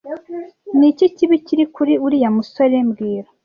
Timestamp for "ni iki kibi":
0.77-1.35